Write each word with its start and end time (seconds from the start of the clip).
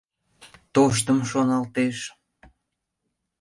—Тоштым 0.73 1.19
шоналтеш... 1.29 1.97